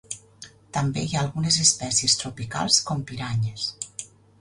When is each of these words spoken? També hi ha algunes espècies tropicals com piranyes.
També 0.77 1.03
hi 1.09 1.13
ha 1.17 1.19
algunes 1.27 1.61
espècies 1.65 2.19
tropicals 2.25 2.83
com 2.91 3.09
piranyes. 3.13 3.73